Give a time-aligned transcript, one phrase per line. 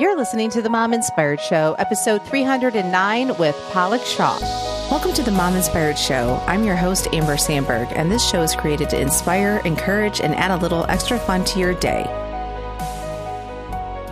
[0.00, 4.38] You're listening to the Mom Inspired Show, episode 309 with Palak Shah.
[4.90, 6.42] Welcome to the Mom Inspired Show.
[6.46, 10.52] I'm your host, Amber Sandberg, and this show is created to inspire, encourage, and add
[10.52, 12.04] a little extra fun to your day.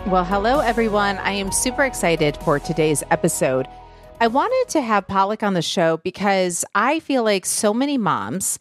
[0.05, 1.17] Well, hello, everyone.
[1.17, 3.67] I am super excited for today's episode.
[4.21, 8.59] I wanted to have Palak on the show because I feel like so many moms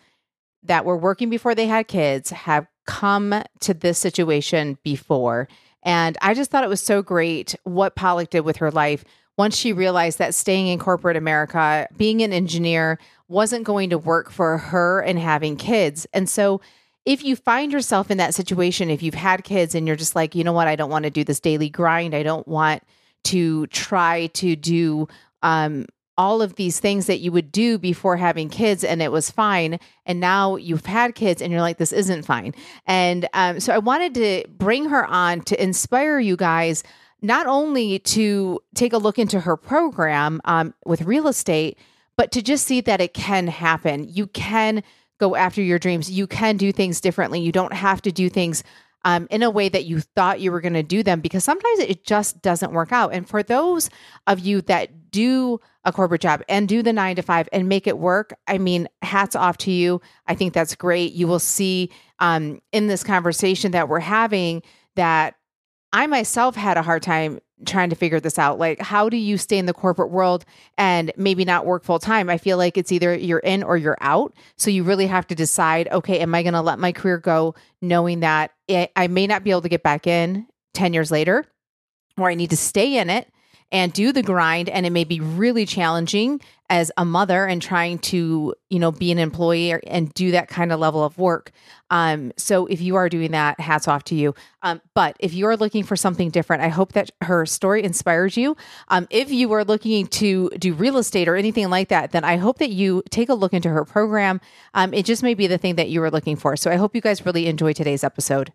[0.62, 5.46] that were working before they had kids have come to this situation before.
[5.88, 9.06] And I just thought it was so great what Palak did with her life.
[9.38, 14.30] Once she realized that staying in corporate America, being an engineer, wasn't going to work
[14.30, 16.06] for her and having kids.
[16.12, 16.60] And so,
[17.06, 20.34] if you find yourself in that situation, if you've had kids and you're just like,
[20.34, 22.82] you know what, I don't want to do this daily grind, I don't want
[23.24, 25.08] to try to do
[25.42, 25.86] um,
[26.18, 29.78] all of these things that you would do before having kids and it was fine.
[30.04, 32.54] And now you've had kids and you're like this isn't fine.
[32.86, 36.82] And um, so i wanted to bring her on to inspire you guys
[37.22, 41.78] not only to take a look into her program um, with real estate
[42.16, 44.08] but to just see that it can happen.
[44.08, 44.82] You can
[45.18, 46.10] go after your dreams.
[46.10, 47.40] You can do things differently.
[47.40, 48.64] You don't have to do things
[49.08, 51.78] um, in a way that you thought you were going to do them because sometimes
[51.78, 53.14] it just doesn't work out.
[53.14, 53.88] And for those
[54.26, 57.86] of you that do a corporate job and do the nine to five and make
[57.86, 60.02] it work, I mean, hats off to you.
[60.26, 61.14] I think that's great.
[61.14, 64.62] You will see um, in this conversation that we're having
[64.94, 65.36] that
[65.90, 68.58] I myself had a hard time trying to figure this out.
[68.58, 70.44] Like, how do you stay in the corporate world
[70.76, 72.30] and maybe not work full time?
[72.30, 74.34] I feel like it's either you're in or you're out.
[74.56, 77.54] So you really have to decide okay, am I going to let my career go
[77.80, 81.44] knowing that it, I may not be able to get back in 10 years later,
[82.16, 83.28] or I need to stay in it
[83.70, 87.98] and do the grind and it may be really challenging as a mother and trying
[87.98, 91.50] to you know be an employee and do that kind of level of work.
[91.90, 94.34] Um, so if you are doing that hats off to you.
[94.62, 98.36] Um, but if you are looking for something different i hope that her story inspires
[98.36, 98.56] you.
[98.88, 102.36] Um, if you are looking to do real estate or anything like that then i
[102.36, 104.40] hope that you take a look into her program.
[104.74, 106.56] Um, it just may be the thing that you were looking for.
[106.56, 108.52] So i hope you guys really enjoy today's episode.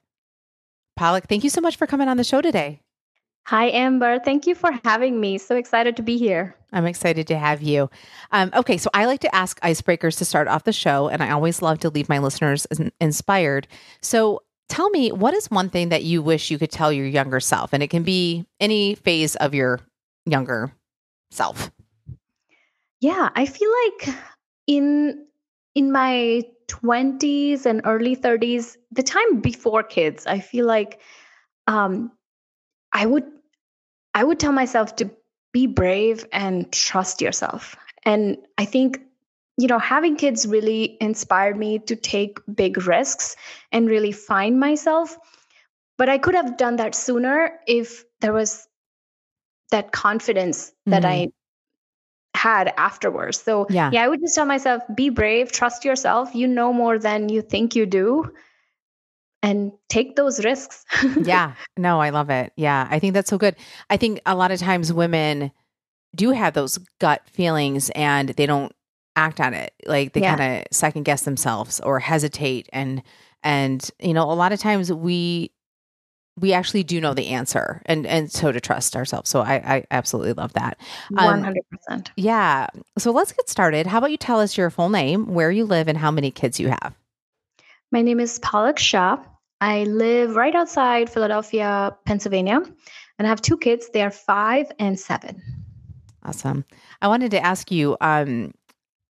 [1.00, 2.82] Palak thank you so much for coming on the show today.
[3.46, 4.20] Hi, Amber.
[4.20, 5.38] Thank you for having me.
[5.38, 6.56] So excited to be here.
[6.72, 7.90] I'm excited to have you.
[8.32, 11.32] Um, okay, so I like to ask icebreakers to start off the show, and I
[11.32, 12.66] always love to leave my listeners
[13.02, 13.68] inspired.
[14.02, 17.40] So tell me, what is one thing that you wish you could tell your younger
[17.40, 17.74] self?
[17.74, 19.82] And it can be any phase of your
[20.26, 20.74] younger
[21.30, 21.70] self.
[23.02, 24.16] Yeah, I feel like
[24.68, 25.28] in
[25.76, 31.02] in my 20s and early 30s, the time before kids, I feel like
[31.68, 32.12] um,
[32.94, 33.26] I would
[34.14, 35.10] I would tell myself to
[35.52, 37.76] be brave and trust yourself.
[38.06, 39.02] And I think
[39.58, 43.36] you know having kids really inspired me to take big risks
[43.72, 45.18] and really find myself
[45.98, 48.68] but i could have done that sooner if there was
[49.72, 50.92] that confidence mm-hmm.
[50.92, 51.30] that i
[52.36, 53.90] had afterwards so yeah.
[53.94, 57.42] yeah i would just tell myself be brave trust yourself you know more than you
[57.42, 58.32] think you do
[59.44, 60.86] and take those risks.
[61.22, 61.54] yeah.
[61.78, 62.54] No, I love it.
[62.56, 62.88] Yeah.
[62.90, 63.56] I think that's so good.
[63.90, 65.52] I think a lot of times women
[66.16, 68.74] do have those gut feelings and they don't
[69.16, 69.74] act on it.
[69.86, 70.38] Like they yeah.
[70.38, 73.04] kind of second guess themselves or hesitate and
[73.44, 75.52] and you know, a lot of times we
[76.40, 79.30] we actually do know the answer and and so to trust ourselves.
[79.30, 80.80] So I I absolutely love that.
[81.18, 81.44] Um,
[81.90, 82.08] 100%.
[82.16, 82.68] Yeah.
[82.98, 83.88] So let's get started.
[83.88, 86.62] How about you tell us your full name, where you live and how many kids
[86.62, 86.96] you have?
[87.92, 89.18] My name is Palak Shah.
[89.64, 92.62] I live right outside Philadelphia, Pennsylvania,
[93.18, 93.90] and I have two kids.
[93.94, 95.42] They are five and seven.
[96.26, 96.66] Awesome.
[97.02, 98.54] I wanted to ask you, um,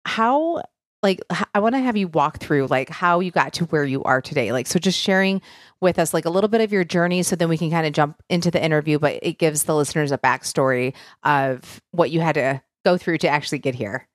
[0.05, 0.63] how
[1.05, 1.21] like
[1.55, 4.21] I want to have you walk through like how you got to where you are
[4.21, 4.51] today.
[4.51, 5.41] Like so just sharing
[5.81, 7.93] with us like a little bit of your journey so then we can kind of
[7.93, 12.35] jump into the interview, but it gives the listeners a backstory of what you had
[12.35, 14.09] to go through to actually get here.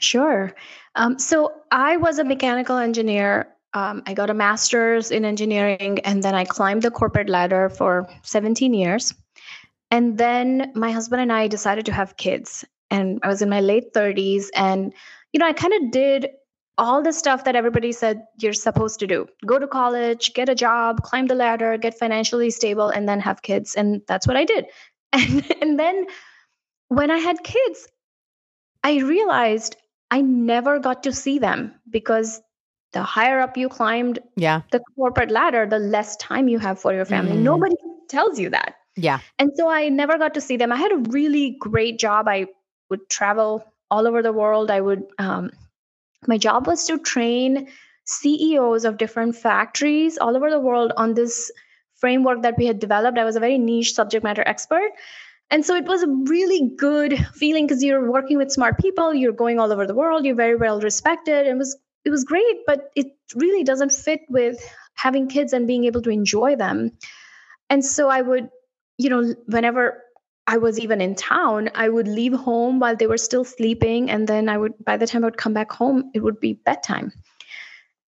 [0.00, 0.52] Sure.
[0.96, 6.22] Um, so I was a mechanical engineer um, I got a master's in engineering and
[6.22, 9.14] then I climbed the corporate ladder for 17 years.
[9.90, 12.64] And then my husband and I decided to have kids.
[12.90, 14.46] And I was in my late 30s.
[14.54, 14.92] And,
[15.32, 16.28] you know, I kind of did
[16.78, 20.54] all the stuff that everybody said you're supposed to do go to college, get a
[20.54, 23.74] job, climb the ladder, get financially stable, and then have kids.
[23.74, 24.66] And that's what I did.
[25.12, 26.06] And, and then
[26.86, 27.88] when I had kids,
[28.84, 29.74] I realized
[30.12, 32.40] I never got to see them because
[32.92, 34.62] the higher up you climbed yeah.
[34.72, 37.32] the corporate ladder, the less time you have for your family.
[37.32, 37.42] Mm.
[37.42, 37.76] Nobody
[38.08, 38.76] tells you that.
[38.96, 39.20] Yeah.
[39.38, 40.72] And so I never got to see them.
[40.72, 42.28] I had a really great job.
[42.28, 42.46] I
[42.88, 44.70] would travel all over the world.
[44.70, 45.50] I would, um,
[46.26, 47.68] my job was to train
[48.04, 51.50] CEOs of different factories all over the world on this
[51.94, 53.18] framework that we had developed.
[53.18, 54.90] I was a very niche subject matter expert.
[55.50, 59.32] And so it was a really good feeling because you're working with smart people, you're
[59.32, 61.46] going all over the world, you're very well respected.
[61.46, 64.58] It was it was great, but it really doesn't fit with
[64.94, 66.92] having kids and being able to enjoy them.
[67.68, 68.50] And so I would,
[68.98, 70.02] you know, whenever
[70.46, 74.10] I was even in town, I would leave home while they were still sleeping.
[74.10, 76.54] And then I would, by the time I would come back home, it would be
[76.54, 77.12] bedtime.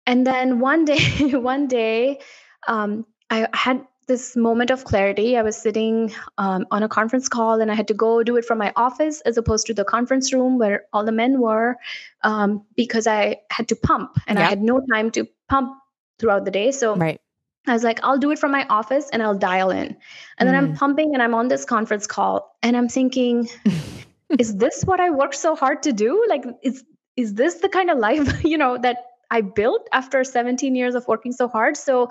[0.06, 0.98] And then one day,
[1.32, 2.20] one day,
[2.66, 5.36] um, I had this moment of clarity.
[5.36, 8.44] I was sitting um, on a conference call and I had to go do it
[8.44, 11.76] from my office as opposed to the conference room where all the men were
[12.22, 14.38] um, because I had to pump and.
[14.38, 15.78] I had no time to pump
[16.18, 16.72] throughout the day.
[16.72, 17.20] So right.
[17.66, 19.96] I was like, I'll do it from my office and I'll dial in.
[20.38, 20.76] And then I'm mm.
[20.76, 23.48] pumping and I'm on this conference call and I'm thinking,
[24.38, 26.24] is this what I worked so hard to do?
[26.28, 26.84] Like, is
[27.16, 31.06] is this the kind of life, you know, that I built after 17 years of
[31.06, 31.76] working so hard?
[31.76, 32.10] So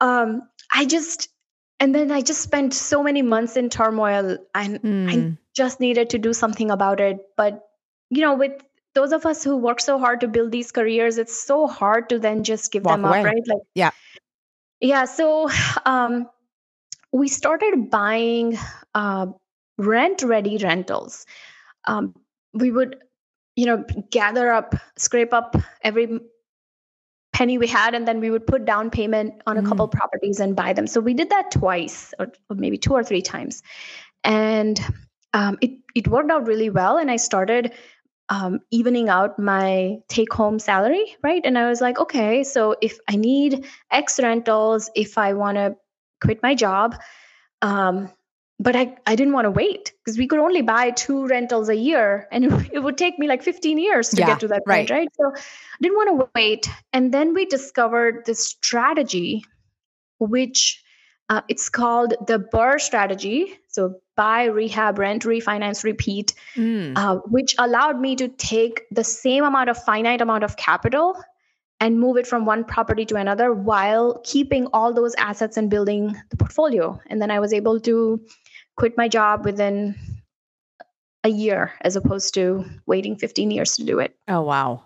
[0.00, 1.28] um I just
[1.80, 5.10] and then I just spent so many months in turmoil and mm.
[5.10, 7.18] I just needed to do something about it.
[7.36, 7.64] But
[8.10, 8.52] you know, with
[8.94, 12.18] those of us who work so hard to build these careers, it's so hard to
[12.18, 13.20] then just give Walk them away.
[13.20, 13.46] up, right?
[13.46, 13.90] Like yeah.
[14.80, 15.04] Yeah.
[15.04, 15.50] So
[15.86, 16.28] um
[17.12, 18.58] we started buying
[18.94, 19.26] uh,
[19.76, 21.26] rent ready rentals.
[21.86, 22.14] Um,
[22.52, 22.96] we would,
[23.56, 26.20] you know, gather up, scrape up every
[27.38, 29.68] penny we had and then we would put down payment on a mm.
[29.68, 30.88] couple properties and buy them.
[30.88, 33.62] So we did that twice or, or maybe two or three times.
[34.24, 34.80] And
[35.32, 37.72] um, it, it worked out really well and i started
[38.30, 41.42] um, evening out my take home salary right?
[41.44, 45.76] And i was like okay so if i need x rentals if i want to
[46.20, 46.96] quit my job
[47.62, 48.10] um,
[48.60, 51.76] but I, I didn't want to wait because we could only buy two rentals a
[51.76, 54.66] year and it, it would take me like 15 years to yeah, get to that
[54.66, 54.98] point, right.
[54.98, 55.08] right?
[55.14, 56.68] So I didn't want to wait.
[56.92, 59.44] And then we discovered this strategy,
[60.18, 60.82] which
[61.28, 63.58] uh, it's called the BRRRR strategy.
[63.68, 66.96] So buy, rehab, rent, refinance, repeat, mm.
[66.96, 71.22] uh, which allowed me to take the same amount of finite amount of capital
[71.80, 76.16] and move it from one property to another while keeping all those assets and building
[76.30, 76.98] the portfolio.
[77.06, 78.20] And then I was able to
[78.78, 79.96] quit my job within
[81.24, 84.16] a year as opposed to waiting 15 years to do it.
[84.28, 84.84] Oh, wow.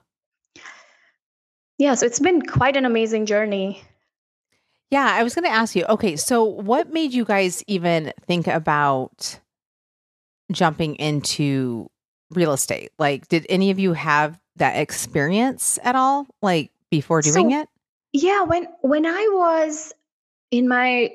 [1.78, 3.82] Yeah, so it's been quite an amazing journey.
[4.90, 8.46] Yeah, I was going to ask you okay, so what made you guys even think
[8.46, 9.38] about
[10.50, 11.90] jumping into
[12.30, 12.92] real estate?
[12.98, 17.68] Like, did any of you have that experience at all, like before doing so, it?
[18.12, 19.94] Yeah, when when I was
[20.50, 21.10] in my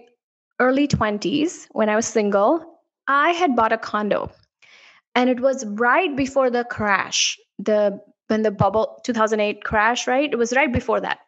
[0.59, 4.31] early 20s, when I was single, I had bought a condo.
[5.15, 10.31] And it was right before the crash, the when the bubble 2008 crash, right?
[10.31, 11.19] It was right before that.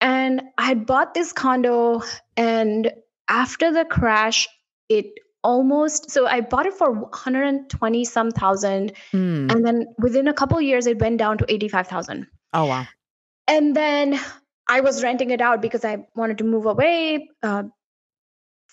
[0.00, 2.02] And I had bought this condo
[2.36, 2.92] and
[3.28, 4.48] after the crash,
[4.88, 5.06] it
[5.44, 9.52] almost so I bought it for 120 some thousand mm.
[9.52, 12.26] and then within a couple years it went down to 85,000.
[12.52, 12.86] Oh wow.
[13.46, 14.18] And then
[14.68, 17.28] I was renting it out because I wanted to move away.
[17.42, 17.64] Uh,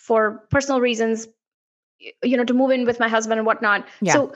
[0.03, 1.27] for personal reasons,
[2.21, 3.87] you know, to move in with my husband and whatnot.
[4.01, 4.13] Yeah.
[4.13, 4.33] So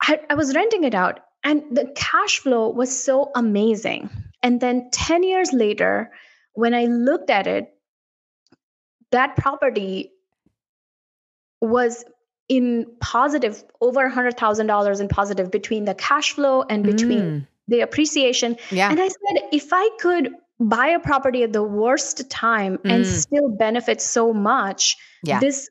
[0.00, 4.08] I, I was renting it out and the cash flow was so amazing.
[4.44, 6.12] And then 10 years later,
[6.52, 7.74] when I looked at it,
[9.10, 10.12] that property
[11.60, 12.04] was
[12.48, 17.46] in positive over a $100,000 in positive between the cash flow and between mm.
[17.66, 18.56] the appreciation.
[18.70, 18.88] Yeah.
[18.88, 22.90] And I said, if I could buy a property at the worst time mm.
[22.90, 25.40] and still benefit so much, yeah.
[25.40, 25.68] this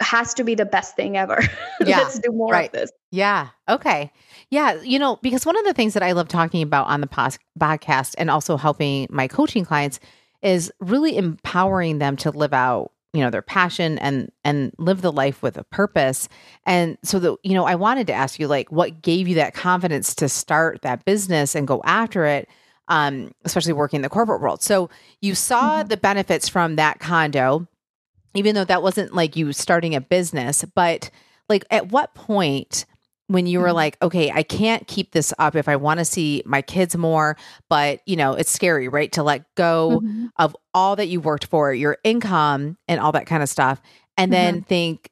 [0.00, 1.40] has to be the best thing ever.
[1.84, 2.66] Yeah, Let's do more right.
[2.66, 2.90] of this.
[3.10, 3.48] Yeah.
[3.68, 4.10] Okay.
[4.48, 4.80] Yeah.
[4.82, 7.38] You know, because one of the things that I love talking about on the pos-
[7.60, 10.00] podcast and also helping my coaching clients
[10.40, 15.12] is really empowering them to live out you know their passion and and live the
[15.12, 16.28] life with a purpose
[16.66, 19.54] and so that you know i wanted to ask you like what gave you that
[19.54, 22.48] confidence to start that business and go after it
[22.88, 24.62] um, especially working in the corporate world.
[24.62, 25.88] So you saw mm-hmm.
[25.88, 27.66] the benefits from that condo,
[28.34, 30.64] even though that wasn't like you starting a business.
[30.74, 31.10] But
[31.48, 32.86] like, at what point
[33.26, 33.76] when you were mm-hmm.
[33.76, 37.36] like, okay, I can't keep this up if I want to see my kids more,
[37.70, 39.10] but you know, it's scary, right?
[39.12, 40.26] To let go mm-hmm.
[40.36, 43.80] of all that you worked for, your income and all that kind of stuff,
[44.16, 44.64] and then mm-hmm.
[44.64, 45.10] think,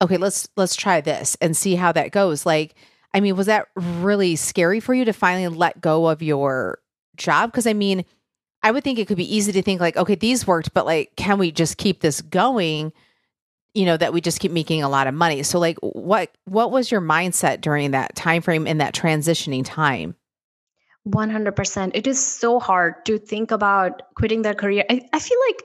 [0.00, 2.46] okay, let's let's try this and see how that goes.
[2.46, 2.74] Like
[3.14, 6.78] I mean, was that really scary for you to finally let go of your
[7.16, 7.50] job?
[7.50, 8.04] Because I mean,
[8.62, 11.14] I would think it could be easy to think like, okay, these worked, but like,
[11.16, 12.92] can we just keep this going?
[13.74, 15.42] You know, that we just keep making a lot of money.
[15.42, 20.14] So like what what was your mindset during that time frame in that transitioning time?
[21.08, 21.90] 100%.
[21.94, 24.84] It is so hard to think about quitting that career.
[24.88, 25.62] I, I feel like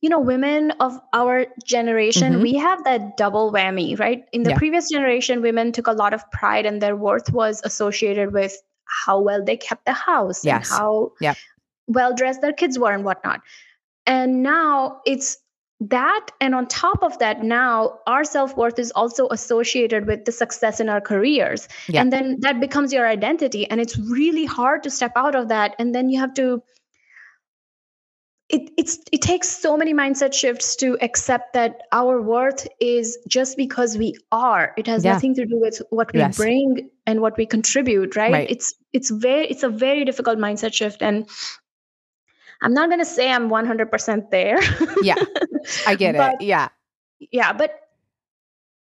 [0.00, 2.42] you know women of our generation Mhm.
[2.42, 4.56] we have that double whammy right in the Yeah.
[4.58, 9.20] previous generation women took a lot of pride and their worth was associated with how
[9.20, 10.70] well they kept the house Yes.
[10.70, 11.12] and how
[11.86, 13.40] well dressed their kids were and whatnot
[14.06, 15.36] and now it's
[15.82, 20.78] that and on top of that now our self-worth is also associated with the success
[20.80, 22.00] in our careers Yeah.
[22.02, 25.74] and then that becomes your identity and it's really hard to step out of that
[25.78, 26.62] and then you have to
[28.56, 33.56] it it's it takes so many mindset shifts to accept that our worth is just
[33.56, 35.12] because we are it has Yeah.
[35.14, 36.36] nothing to do with what we Yes.
[36.36, 38.32] bring and what we contribute right?
[38.32, 38.50] Right.
[38.50, 41.28] it's it's very it's a very difficult mindset shift and
[42.62, 44.58] i'm not going to say i'm 100% there
[45.02, 45.14] Yeah.
[45.86, 46.46] I get But- it.
[46.52, 46.68] Yeah.
[47.30, 47.72] yeah but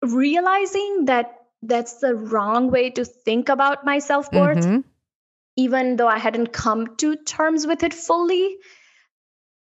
[0.02, 1.32] realizing that
[1.62, 4.84] that's the wrong way to think about my self-worth Mhm.
[5.56, 8.58] even though i hadn't come to terms with it fully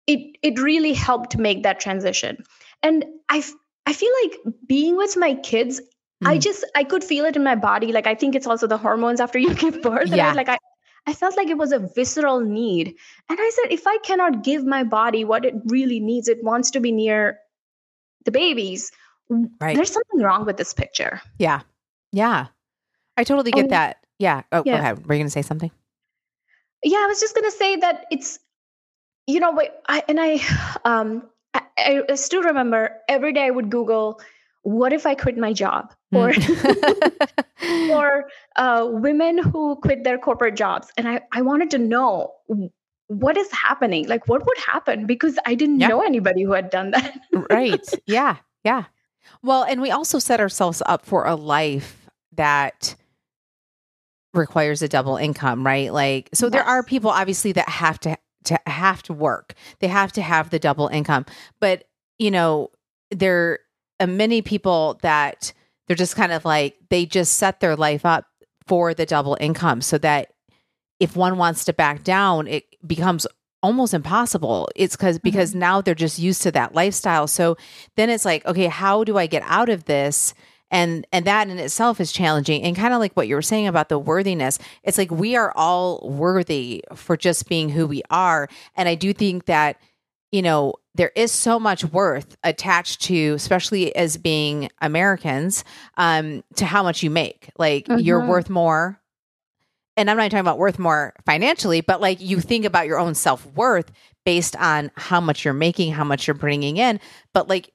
[0.07, 2.43] it it really helped make that transition
[2.81, 3.43] and I
[3.85, 5.81] I feel like being with my kids
[6.25, 6.41] i Mhm.
[6.41, 9.19] just i could feel it in my body like i think it's also the hormones
[9.19, 10.27] after you give birth Yeah.
[10.27, 10.57] right like i
[11.05, 12.95] I felt like it was a visceral need.
[13.29, 16.71] And I said, if I cannot give my body what it really needs, it wants
[16.71, 17.39] to be near
[18.23, 18.89] the babies,
[19.29, 19.75] Right.
[19.75, 21.19] there's something wrong with this picture.
[21.37, 21.59] Yeah.
[22.13, 22.47] Yeah.
[23.17, 23.97] I totally get And- that.
[24.17, 24.43] Yeah.
[24.53, 25.05] Oh, go ahead.
[25.05, 25.71] Were you going to say something?
[26.85, 28.39] yeah i was just going to say that it's
[29.27, 30.39] you know i and i
[30.85, 31.23] um
[31.77, 34.19] I, I still remember every day i would google
[34.63, 37.89] what if i quit my job or Mm.
[37.91, 38.25] or
[38.55, 42.33] uh, women who quit their corporate jobs and i i wanted to know
[43.07, 45.87] what is happening like what would happen because i didn't Yeah.
[45.89, 47.85] know anybody who had done that right.
[48.05, 48.37] Yeah.
[48.63, 48.85] Yeah.
[49.41, 52.95] Well, and we also set ourselves up for a life that
[54.33, 55.93] requires a double income, right?
[55.93, 59.53] Like, so there are people obviously that have to to have to work.
[59.79, 61.25] They have to have the double income.
[61.59, 61.85] But,
[62.19, 62.71] you know,
[63.11, 63.59] there
[63.99, 65.53] are many people that
[65.87, 68.25] they're just kind of like they just set their life up
[68.67, 70.33] for the double income so that
[70.99, 73.27] if one wants to back down, it becomes
[73.61, 74.69] almost impossible.
[74.75, 75.29] It's because mm-hmm.
[75.29, 77.27] because now they're just used to that lifestyle.
[77.27, 77.57] So
[77.95, 80.33] then it's like, okay, how do I get out of this?
[80.73, 82.63] And and that in itself is challenging.
[82.63, 85.53] And kind of like what you were saying about the worthiness, it's like we are
[85.55, 88.49] all worthy for just being who we are.
[88.75, 89.77] And I do think that
[90.31, 95.63] you know there is so much worth attached to especially as being americans
[95.97, 98.27] um to how much you make like you're Mhm.
[98.27, 98.99] worth more
[99.97, 103.13] and i'm not talking about worth more financially but like you think about your own
[103.15, 103.91] self-worth
[104.25, 106.99] based on how much you're making how much you're bringing in
[107.33, 107.72] but like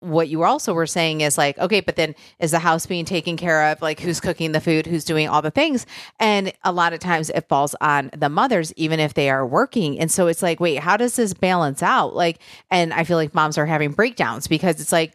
[0.00, 3.36] what you also were saying is like okay but then is the house being taken
[3.36, 3.80] care of?
[3.82, 4.86] Like who's cooking the food?
[4.86, 5.86] Who's doing all the things?
[6.18, 9.98] And a lot of times it falls on the mothers even if they are working.
[10.00, 12.14] And so it's like wait how does this balance out?
[12.14, 12.38] Like
[12.70, 15.14] and i feel like moms are having breakdowns because it's like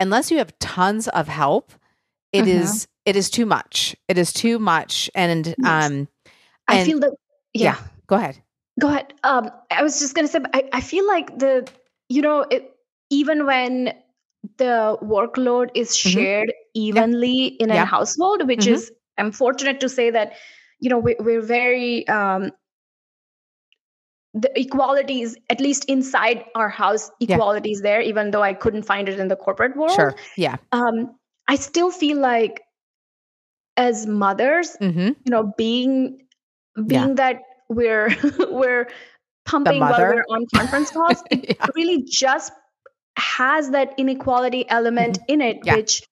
[0.00, 1.72] unless you have tons of help
[2.32, 2.86] it is Mhm.
[3.04, 3.94] it is too much.
[4.08, 5.10] It is too much.
[5.14, 5.84] And Yes.
[5.90, 6.08] um
[6.68, 7.12] i feel that
[7.52, 8.38] yeah, go ahead.
[8.80, 9.12] Go ahead.
[9.22, 11.68] Um i was just going to say I, I feel like the
[12.08, 12.74] you know it,
[13.10, 13.92] even when
[14.58, 16.10] the workload is Mhm.
[16.12, 17.82] shared evenly in Yeah.
[17.82, 18.72] a household which Mhm.
[18.72, 20.32] is i'm fortunate to say that
[20.80, 22.50] you know we, we're very um
[24.34, 27.36] the equality is at least inside our house Yeah.
[27.36, 30.56] equality is there even though i couldn't find it in the corporate world sure yeah
[30.72, 31.14] um
[31.48, 32.62] i still feel like
[33.76, 35.08] as mothers mm-hmm.
[35.08, 36.26] you know being
[36.86, 38.08] being that we're
[38.50, 38.88] we're
[39.44, 41.66] pumping while we're on conference calls yeah.
[41.76, 42.52] really just
[43.16, 45.66] has that inequality element in it Mm-hmm.
[45.68, 45.76] Yeah.
[45.76, 46.02] which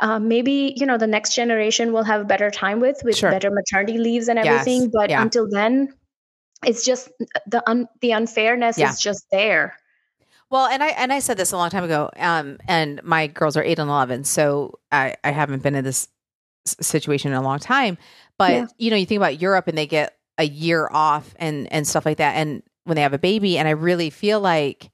[0.00, 3.30] uh, maybe you know the next generation will have a better time with with Sure.
[3.30, 4.46] better maternity leaves and Yes.
[4.46, 5.22] everything but Yeah.
[5.22, 5.92] until then
[6.64, 7.08] it's just
[7.46, 8.90] the un- the unfairness Yeah.
[8.90, 9.76] is just there
[10.48, 12.08] Well, and I and I said this a long time ago.
[12.16, 16.06] Um, and my girls are eight and eleven, so I I haven't been in this
[16.80, 17.98] situation in a long time.
[18.38, 18.66] But Yeah.
[18.78, 22.06] you know, you think about Europe, and they get a year off and and stuff
[22.06, 24.90] like that, and when they have a baby, and I really feel like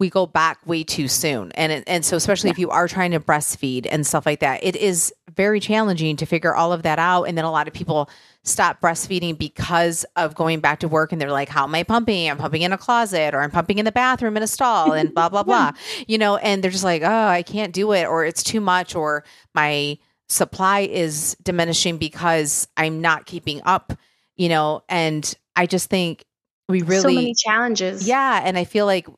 [0.00, 3.20] we go back way too soon, and and so especially if you are trying to
[3.20, 7.24] breastfeed and stuff like that, it is very challenging to figure all of that out.
[7.24, 8.10] And then a lot of people
[8.42, 12.28] stop breastfeeding because of going back to work and they're like, How am I pumping?
[12.28, 15.14] I'm pumping in a closet or I'm pumping in the bathroom in a stall and
[15.14, 15.72] blah, blah, blah.
[16.06, 18.94] You know, and they're just like, Oh, I can't do it, or it's too much,
[18.94, 23.92] or my supply is diminishing because I'm not keeping up,
[24.36, 26.24] you know, and I just think
[26.68, 29.08] we really so many challenges yeah, and I feel like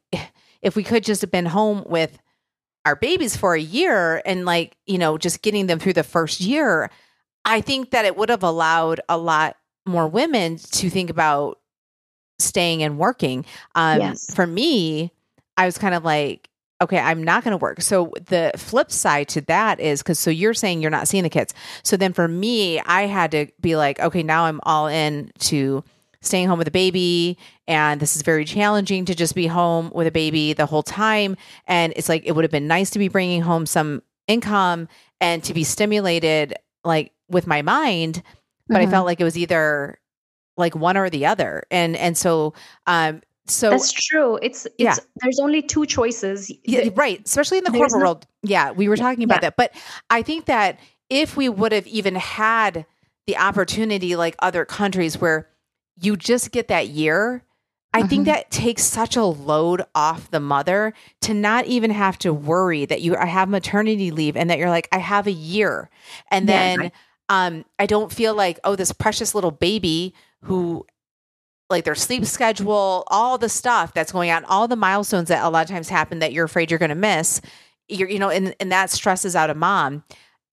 [0.62, 2.18] if we could just have been home with
[2.84, 6.40] our babies for a year and like, you know, just getting them through the first
[6.40, 6.90] year,
[7.44, 11.58] I think that it would have allowed a lot more women to think about
[12.38, 13.44] staying and working.
[13.74, 14.34] Um Yes.
[14.34, 15.12] for me,
[15.56, 16.48] I was kind of like,
[16.80, 17.80] okay, I'm not going to work.
[17.80, 21.30] So the flip side to that is because so you're saying you're not seeing the
[21.30, 21.54] kids.
[21.84, 25.84] So then for me, I had to be like, okay, now I'm all in to
[26.20, 27.38] staying home with a baby.
[27.72, 31.38] And this is very challenging to just be home with a baby the whole time.
[31.66, 34.88] And it's like, it would have been nice to be bringing home some income
[35.22, 36.52] and to be stimulated
[36.84, 38.22] like with my mind.
[38.68, 38.88] But mm-hmm.
[38.88, 39.98] I felt like it was either
[40.58, 41.62] like one or the other.
[41.70, 42.52] And, and so,
[42.86, 44.38] um, so that's true.
[44.42, 44.96] It's, it's yeah.
[45.22, 46.52] there's only two choices.
[46.64, 47.22] Yeah, right.
[47.24, 48.26] Especially in the corporate no, world.
[48.42, 49.48] Yeah, we were talking about yeah.
[49.48, 49.56] that.
[49.56, 49.74] But
[50.10, 52.84] I think that if we would have even had
[53.26, 55.48] the opportunity like other countries where
[55.98, 57.42] you just get that year,
[57.94, 58.08] I mm-hmm.
[58.08, 62.86] think that takes such a load off the mother to not even have to worry
[62.86, 65.90] that you I have maternity leave and that you're like, I have a year.
[66.30, 66.90] And then yeah.
[67.28, 70.86] um, I don't feel like, oh, this precious little baby who
[71.70, 75.48] like their sleep schedule, all the stuff that's going on, all the milestones that a
[75.48, 77.40] lot of times happen that you're afraid you're going to miss.
[77.88, 80.04] You're, you know, and, and that stresses out a mom.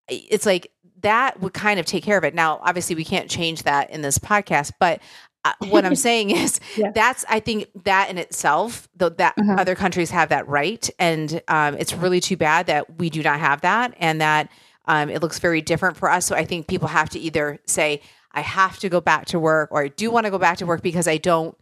[0.08, 2.34] It's like that would kind of take care of it.
[2.34, 5.02] Now, obviously, we can't change that in this podcast, but
[5.46, 6.92] uh, what I'm saying is yeah.
[6.92, 9.56] that's I think that in itself, though that uh-huh.
[9.58, 13.40] other countries have that right, and um, it's really too bad that we do not
[13.40, 14.50] have that, and that
[14.86, 16.26] um, it looks very different for us.
[16.26, 19.70] So I think people have to either say, I have to go back to work
[19.72, 21.56] or I do want to go back to work because I don't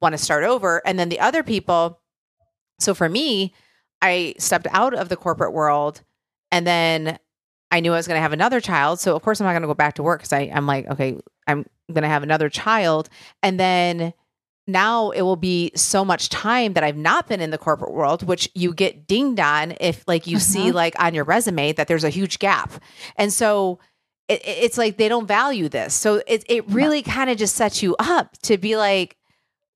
[0.00, 0.82] want to start over.
[0.84, 2.00] And then the other people,
[2.80, 3.54] so for me,
[4.00, 6.02] I stepped out of the corporate world
[6.50, 7.18] and then
[7.72, 9.00] I knew I was going to have another child.
[9.00, 11.18] So of course I'm not going to go back to work because I'm like, okay,
[11.46, 13.08] I'm going to have another child.
[13.42, 14.12] And then
[14.66, 18.22] now it will be so much time that I've not been in the corporate world,
[18.22, 20.44] which you get dinged on if like you uh-huh.
[20.44, 22.72] see like on your resume that there's a huge gap.
[23.16, 23.80] And so
[24.28, 25.94] it, it's like they don't value this.
[25.94, 29.16] So it, it really kind of just sets you up to be like,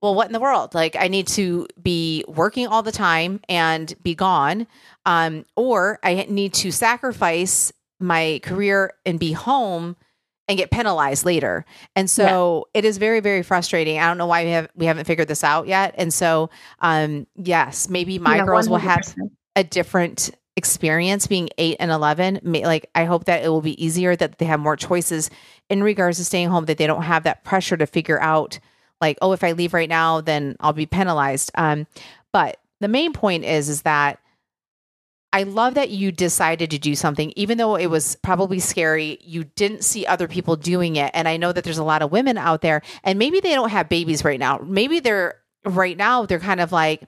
[0.02, 0.74] well, what in the world?
[0.74, 4.66] Like, I need to be working all the time and be gone.
[5.06, 9.96] Um, or I need to sacrifice my career and be home
[10.48, 11.64] and get penalized later.
[11.96, 12.78] And so yeah.
[12.78, 13.98] it is very, very frustrating.
[13.98, 15.94] I don't know why we have we haven't figured this out yet.
[15.98, 18.70] And so um yes, maybe my yeah, girls 100%.
[18.70, 19.14] will have
[19.56, 24.16] a different experience being 8 and 11 like i hope that it will be easier
[24.16, 25.28] that they have more choices
[25.68, 28.58] in regards to staying home that they don't have that pressure to figure out
[29.02, 31.86] like oh if i leave right now then i'll be penalized um
[32.32, 34.18] but the main point is is that
[35.36, 39.18] i love that you decided to do something even though it was probably scary.
[39.20, 41.10] You didn't see other people doing it.
[41.12, 43.70] And i know that there's a lot of women out there and maybe they don't
[43.70, 44.58] have babies right now.
[44.58, 47.06] Maybe they're right now they're kind of like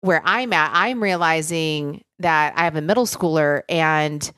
[0.00, 4.30] where I'm at, I'm realizing that I have a middle schooler and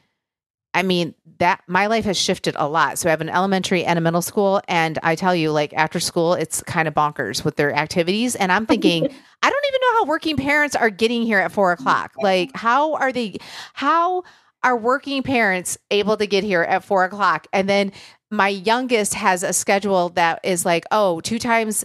[0.74, 2.98] I mean that my life has shifted a lot.
[2.98, 6.00] So I have an elementary and a middle school and I tell you like after
[6.00, 9.04] school it's kind of bonkers with their activities and I'm thinking
[9.42, 12.12] I don't even know how working parents are getting here at four o'clock.
[12.16, 13.38] Like how are they
[13.74, 14.22] how
[14.62, 17.46] are working parents able to get here at four o'clock?
[17.52, 17.92] And then
[18.30, 21.84] my youngest has a schedule that is like, oh, two times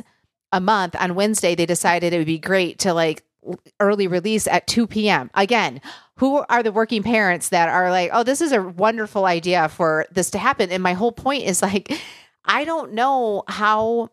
[0.52, 3.24] a month on Wednesday, they decided it would be great to like
[3.80, 5.30] early release at 2 p.m.
[5.34, 5.82] Again,
[6.18, 10.06] who are the working parents that are like, oh, this is a wonderful idea for
[10.12, 10.72] this to happen?
[10.72, 11.92] And my whole point is like,
[12.46, 14.10] I don't know how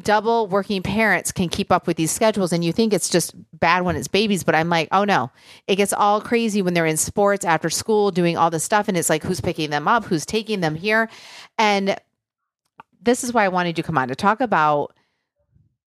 [0.00, 3.84] double working parents can keep up with these schedules and you think it's just bad
[3.84, 5.30] when it's babies but i'm like oh no.
[5.68, 8.96] It gets all crazy when they're in sports after school doing all this stuff and
[8.96, 10.04] it's like who's picking them up?
[10.04, 11.08] Who's taking them here?
[11.58, 11.96] And
[13.00, 14.94] this is why i wanted to come on to talk about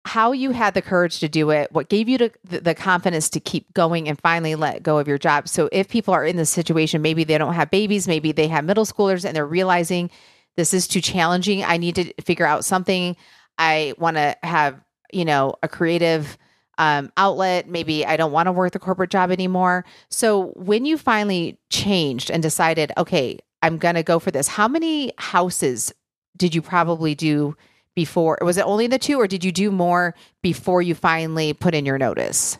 [0.07, 3.39] how you had the courage to do it, what gave you the, the, confidence to
[3.39, 5.47] keep going and finally let go of your job.
[5.47, 8.65] So, if people are in this situation, maybe they don't have babies, maybe they have
[8.65, 10.09] middle schoolers and they're realizing
[10.55, 11.63] this is too challenging.
[11.63, 13.15] I need to figure out something.
[13.57, 16.37] I want to have, you know, a creative
[16.77, 17.67] um, outlet.
[17.67, 19.85] Maybe I don't want to work the corporate job anymore.
[20.09, 24.67] So, when you finally changed and decided, okay, I'm going to go for this, how
[24.67, 25.93] many houses
[26.37, 27.57] did you probably do?
[27.97, 28.37] Before?
[28.41, 31.83] Was it only the two, or did you do more before you finally put in
[31.83, 32.59] your notice?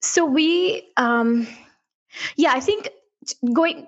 [0.00, 1.46] So we, um,
[2.36, 2.88] yeah, I think
[3.52, 3.86] going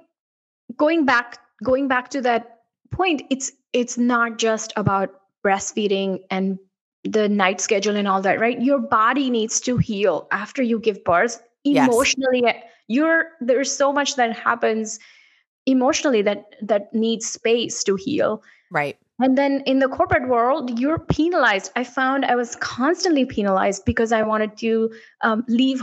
[0.76, 2.58] going back going back to that
[2.92, 5.08] point, it's it's not just about
[5.42, 6.58] breastfeeding and
[7.02, 8.60] the night schedule and all that, right?
[8.60, 12.42] Your body needs to heal after you give birth emotionally.
[12.44, 12.62] Yes.
[12.88, 15.00] You're there's so much that happens
[15.64, 18.42] emotionally that that needs space to heal.
[18.70, 18.98] Right.
[19.20, 21.72] And then in the corporate world, you're penalized.
[21.74, 25.82] I found I was constantly penalized because I wanted to um, leave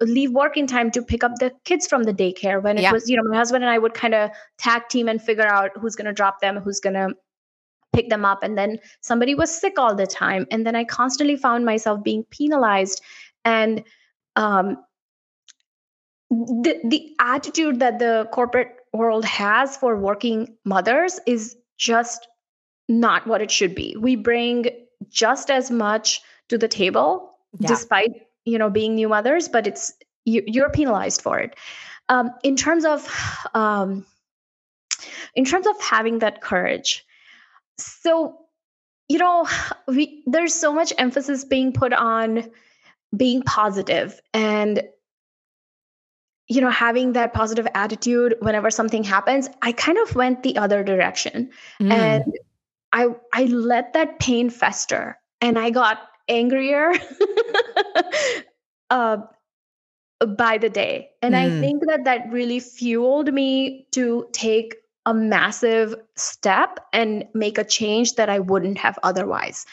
[0.00, 2.60] leave working time to pick up the kids from the daycare.
[2.60, 2.92] When it yeah.
[2.92, 5.70] was, you know, my husband and I would kind of tag team and figure out
[5.76, 7.14] who's going to drop them, who's going to
[7.92, 8.42] pick them up.
[8.42, 12.24] And then somebody was sick all the time, and then I constantly found myself being
[12.30, 13.00] penalized.
[13.44, 13.84] And
[14.34, 14.76] um,
[16.30, 22.26] the the attitude that the corporate world has for working mothers is just
[22.88, 23.96] not what it should be.
[23.98, 24.66] We bring
[25.08, 27.68] just as much to the table, yeah.
[27.68, 28.10] despite
[28.44, 29.92] you know being new mothers, but it's
[30.24, 31.56] you, you're penalized for it.
[32.08, 33.08] Um, in terms of
[33.54, 34.06] um,
[35.34, 37.04] in terms of having that courage,
[37.78, 38.38] so
[39.08, 39.46] you know
[39.86, 42.50] we there's so much emphasis being put on
[43.14, 44.82] being positive and
[46.48, 50.82] you know having that positive attitude whenever something happens i kind of went the other
[50.82, 51.92] direction mm.
[51.92, 52.24] and
[52.92, 56.92] i i let that pain fester and i got angrier
[58.90, 59.16] uh,
[60.36, 61.38] by the day and mm.
[61.38, 67.64] i think that that really fueled me to take a massive step and make a
[67.64, 69.66] change that i wouldn't have otherwise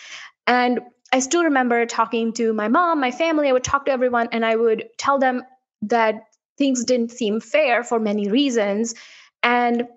[0.47, 0.79] and
[1.13, 4.43] i still remember talking to my mom my family i would talk to everyone and
[4.43, 5.43] i would tell them
[5.81, 6.23] that
[6.59, 8.93] things didn't seem fair for many reasons.
[9.41, 9.87] And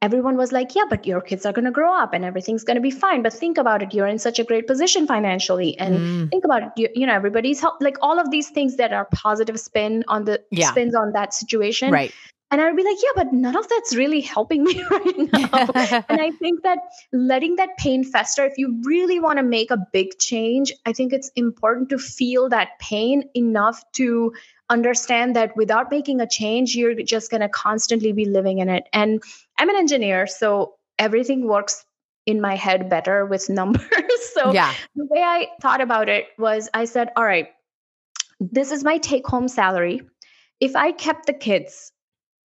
[0.00, 2.76] everyone was like, yeah, but your kids are going to grow up and everything's going
[2.76, 3.22] to be fine.
[3.22, 3.92] But think about it.
[3.92, 5.76] You're in such a great position financially.
[5.78, 6.30] And mm.
[6.30, 6.68] think about it.
[6.76, 10.24] You, you, know, everybody's help, like all of these things that are positive spin on
[10.24, 10.70] the yeah.
[10.70, 11.90] spins on that situation.
[11.90, 12.12] Right.
[12.50, 16.02] And I'd be like, yeah, but none of that's really helping me right now.
[16.08, 16.78] and I think that
[17.12, 21.12] letting that pain fester, if you really want to make a big change, I think
[21.12, 24.32] it's important to feel that pain enough to
[24.70, 28.88] understand that without making a change, you're just going to constantly be living in it.
[28.92, 29.22] And
[29.58, 31.84] I'm an engineer, so everything works
[32.26, 33.84] in my head better with numbers.
[34.34, 34.72] so yeah.
[34.94, 37.48] the way I thought about it was I said, all right,
[38.40, 40.00] this is my take home salary.
[40.60, 41.92] If I kept the kids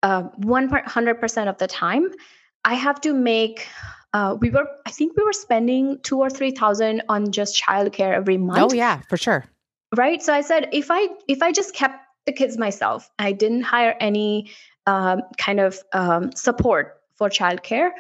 [0.03, 2.09] uh, 100% of the time,
[2.63, 3.67] I have to make
[4.13, 8.13] uh, we were i think we were spending two or three thousand on just childcare
[8.13, 9.45] every month oh yeah for sure
[9.95, 11.95] right so i said if i if i just kept
[12.25, 13.09] the kids myself.
[13.19, 14.51] I didn't hire any
[14.87, 17.91] um, kind of um, support for childcare.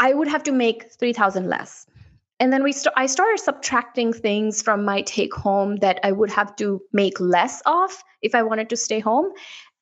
[0.00, 1.84] I would have to make 3000 less.
[2.40, 6.30] And then we st- I started subtracting things from my take home that I would
[6.30, 7.90] have to make less of
[8.22, 9.32] if I wanted to stay home.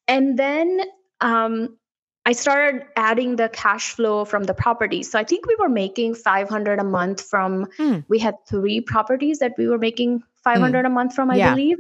[0.09, 0.81] And then
[1.21, 1.77] um,
[2.25, 5.13] I started adding the cash flow from the properties.
[5.13, 8.05] So I think we were making 500 a month from, mm.
[8.09, 10.87] we had three properties that we were making 500 mm.
[10.87, 11.51] a month from, I yeah.
[11.51, 11.79] believe.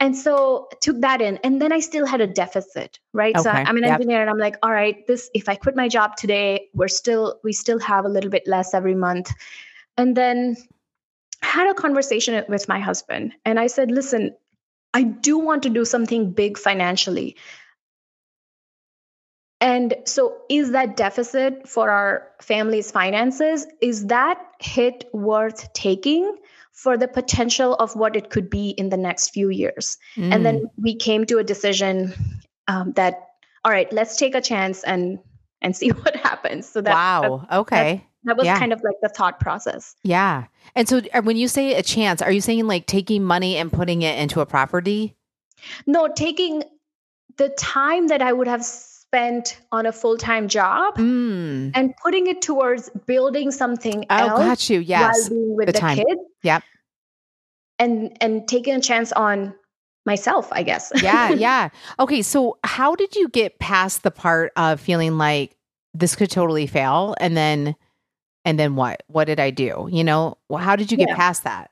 [0.00, 1.38] And so took that in.
[1.44, 3.36] And then I still had a deficit, right?
[3.36, 3.44] Okay.
[3.44, 3.92] So I'm an yep.
[3.92, 7.38] engineer and I'm like, all right, this, if I quit my job today, we're still,
[7.44, 9.30] we still have a little bit less every month.
[9.96, 10.56] And then
[11.42, 14.34] had a conversation with my husband and I said, listen,
[14.94, 17.36] I do want to do something big financially.
[19.60, 26.36] And so, is that deficit for our family's finances, is that hit worth taking?
[26.72, 29.98] For the potential of what it could be in the next few years.
[30.16, 30.34] Mm.
[30.34, 30.70] And then mm.
[30.76, 32.12] we came to a decision
[32.66, 33.28] um, that,
[33.64, 35.18] all right, let's take a chance and
[35.60, 36.68] and see what happens.
[36.68, 37.94] So that wow, that, okay.
[37.94, 38.58] That, that was yeah.
[38.58, 39.94] kind of like the thought process.
[40.02, 40.44] Yeah.
[40.74, 44.02] And so when you say a chance, are you saying like taking money and putting
[44.02, 45.16] it into a property?
[45.86, 46.62] No, taking
[47.36, 48.64] the time that I would have
[49.12, 51.70] spent on a full-time job mm.
[51.74, 54.80] and putting it towards building something oh, else got you.
[54.80, 55.28] Yes.
[55.28, 55.96] while being with the, the time.
[55.98, 56.20] kids.
[56.42, 56.62] Yep.
[57.78, 59.54] And and taking a chance on
[60.06, 60.92] myself, I guess.
[61.02, 61.68] yeah, yeah.
[61.98, 65.56] Okay, so how did you get past the part of feeling like
[65.92, 67.74] this could totally fail and then
[68.46, 69.02] and then what?
[69.08, 69.88] What did I do?
[69.92, 71.16] You know, how did you get yeah.
[71.16, 71.70] past that?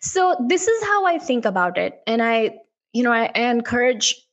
[0.00, 2.58] So this is how I think about it and I
[2.92, 4.27] you know, I, I encourage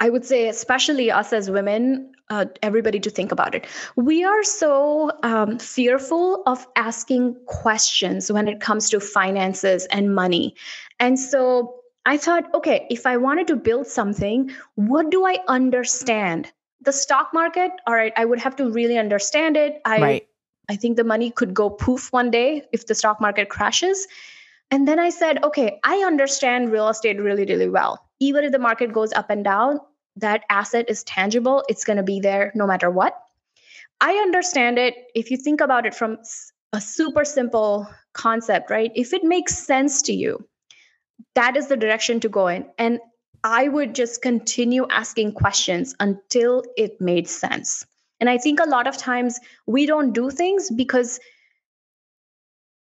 [0.00, 3.66] I would say, especially us as women, uh, everybody to think about it.
[3.96, 10.54] We are so um, fearful of asking questions when it comes to finances and money.
[10.98, 11.74] And so
[12.06, 16.50] I thought, okay, if I wanted to build something, what do I understand?
[16.80, 19.82] The stock market, all right, I would have to really understand it.
[19.84, 20.28] I, right.
[20.70, 24.08] I think the money could go poof one day if the stock market crashes.
[24.70, 28.06] And then I said, okay, I understand real estate really, really well.
[28.20, 29.80] Even if the market goes up and down,
[30.16, 33.18] that asset is tangible, it's going to be there no matter what.
[34.00, 36.18] I understand it if you think about it from
[36.72, 38.90] a super simple concept, right?
[38.94, 40.46] If it makes sense to you,
[41.34, 42.66] that is the direction to go in.
[42.78, 43.00] And
[43.44, 47.86] I would just continue asking questions until it made sense.
[48.20, 51.20] And I think a lot of times we don't do things because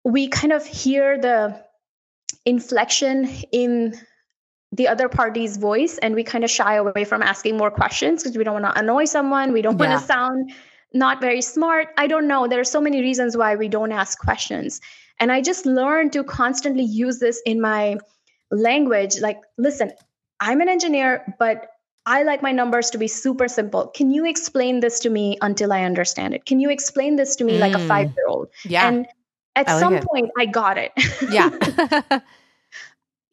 [0.04, 1.62] we kind of hear the
[2.44, 3.94] inflection in
[4.76, 8.36] the other party's voice and we kind of shy away from asking more questions because
[8.36, 9.88] we don't want to annoy someone we don't yeah.
[9.88, 10.52] want to sound
[10.92, 14.18] not very smart i don't know there are so many reasons why we don't ask
[14.18, 14.80] questions
[15.18, 17.96] and i just learned to constantly use this in my
[18.50, 19.90] language like listen
[20.40, 21.70] i'm an engineer but
[22.08, 23.88] I like my numbers to be super simple.
[23.88, 26.44] Can you explain this to me until I understand it?
[26.44, 27.58] Can you explain this to me mm.
[27.58, 27.88] like a mm.
[27.88, 28.48] five year old?
[28.64, 28.86] Yeah.
[28.86, 29.08] And
[29.56, 30.04] at like some it.
[30.04, 30.92] point, I got it.
[31.32, 32.20] yeah.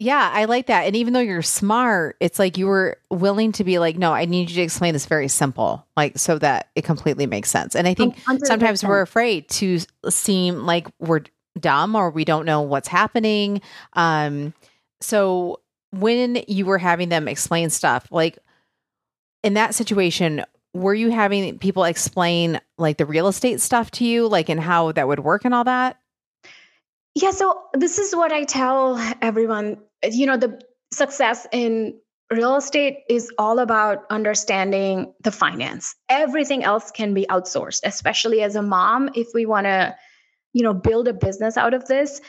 [0.04, 0.86] yeah, I like that.
[0.86, 4.26] And even though you're smart, it's like you were willing to be like, no, I
[4.26, 7.74] need you to explain this very simple, like so that it completely makes sense.
[7.74, 11.22] And I think sometimes we're afraid to seem like we're
[11.58, 13.62] dumb or we don't know what's happening.
[13.94, 14.54] Um,
[15.00, 15.62] so
[15.92, 18.38] when you were having them explain stuff, like
[19.42, 24.28] in that situation, were you having people explain like the real estate stuff to you,
[24.28, 25.98] like and how that would work and all that?
[27.16, 29.78] Yeah, so this is what I tell everyone.
[30.04, 30.62] You know, the
[30.92, 32.00] success in
[32.32, 35.96] real estate is all about understanding the finance.
[36.10, 39.10] Everything else can be outsourced, especially as a mom.
[39.16, 39.96] If we want to,
[40.54, 42.22] you know, build a business out of this,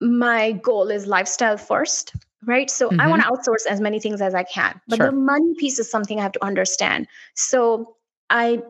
[0.00, 2.12] my goal is lifestyle first
[2.46, 2.70] right?
[2.70, 3.00] So mm-hmm.
[3.00, 4.80] I want to outsource as many things as I can.
[4.88, 5.06] But sure.
[5.06, 7.06] the money piece is something I have to understand.
[7.34, 7.96] So
[8.30, 8.62] I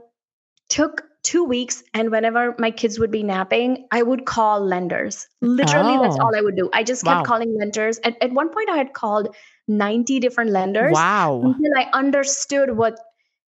[0.69, 1.03] took
[1.35, 6.03] two weeks and whenever my kids would be napping i would call lenders literally oh.
[6.03, 7.25] that's all i would do i just kept wow.
[7.25, 9.35] calling lenders at, at one point i had called
[9.67, 13.01] 90 different lenders wow until i understood what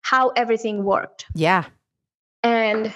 [0.02, 1.66] how everything worked yeah
[2.44, 2.94] and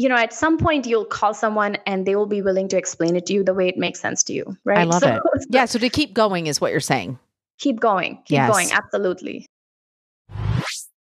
[0.00, 3.16] you know, at some point you'll call someone and they will be willing to explain
[3.16, 4.56] it to you the way it makes sense to you.
[4.64, 4.78] Right.
[4.78, 5.46] I love so, it.
[5.50, 5.64] yeah.
[5.64, 7.18] So to keep going is what you're saying.
[7.58, 8.14] Keep going.
[8.24, 8.50] Keep yes.
[8.50, 8.68] going.
[8.70, 9.46] Absolutely.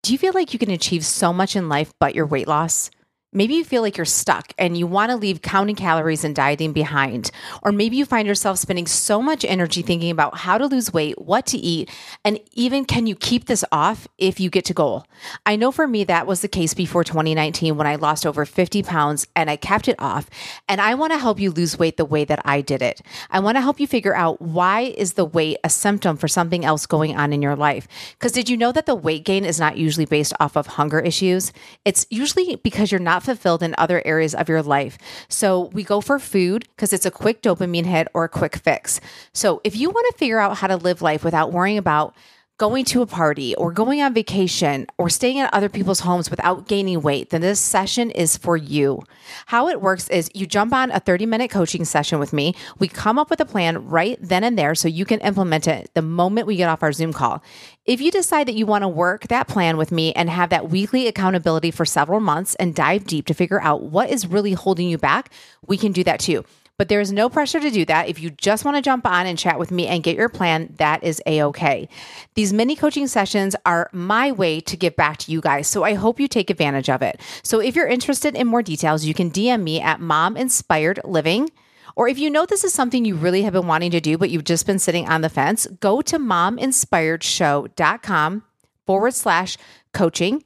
[0.04, 2.90] Do you feel like you can achieve so much in life but your weight loss?
[3.30, 6.72] Maybe you feel like you're stuck and you want to leave counting calories and dieting
[6.72, 7.30] behind.
[7.62, 11.20] Or maybe you find yourself spending so much energy thinking about how to lose weight,
[11.20, 11.90] what to eat,
[12.24, 15.04] and even can you keep this off if you get to goal?
[15.44, 18.82] I know for me that was the case before 2019 when I lost over 50
[18.82, 20.30] pounds and I kept it off.
[20.66, 23.02] And I want to help you lose weight the way that I did it.
[23.28, 26.64] I want to help you figure out why is the weight a symptom for something
[26.64, 27.88] else going on in your life?
[28.12, 30.98] Because did you know that the weight gain is not usually based off of hunger
[30.98, 31.52] issues?
[31.84, 34.96] It's usually because you're not not fulfilled in other areas of your life.
[35.28, 39.00] So we go for food because it's a quick dopamine hit or a quick fix.
[39.32, 42.14] So if you want to figure out how to live life without worrying about
[42.58, 46.66] going to a party or going on vacation or staying at other people's homes without
[46.66, 49.00] gaining weight, then this session is for you.
[49.46, 52.54] How it works is you jump on a 30 minute coaching session with me.
[52.80, 55.90] We come up with a plan right then and there so you can implement it
[55.94, 57.42] the moment we get off our Zoom call.
[57.86, 60.68] If you decide that you want to work that plan with me and have that
[60.68, 64.88] weekly accountability for several months and dive deep to figure out what is really holding
[64.88, 65.32] you back,
[65.66, 66.44] we can do that too.
[66.78, 68.08] But there is no pressure to do that.
[68.08, 70.72] If you just want to jump on and chat with me and get your plan,
[70.78, 71.88] that is a okay.
[72.34, 75.66] These mini coaching sessions are my way to give back to you guys.
[75.66, 77.20] So I hope you take advantage of it.
[77.42, 81.50] So if you're interested in more details, you can DM me at Mom Inspired Living.
[81.96, 84.30] Or if you know this is something you really have been wanting to do, but
[84.30, 88.44] you've just been sitting on the fence, go to mominspiredshow.com
[88.86, 89.58] forward slash
[89.92, 90.44] coaching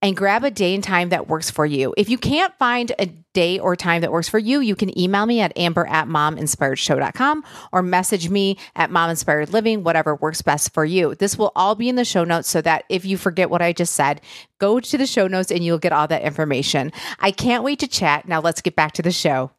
[0.00, 1.92] and grab a day and time that works for you.
[1.96, 5.26] If you can't find a day or time that works for you, you can email
[5.26, 11.14] me at amber at mominspiredshow.com or message me at mominspiredliving, whatever works best for you.
[11.16, 13.72] This will all be in the show notes so that if you forget what I
[13.72, 14.20] just said,
[14.58, 16.92] go to the show notes and you'll get all that information.
[17.18, 18.28] I can't wait to chat.
[18.28, 19.50] Now let's get back to the show.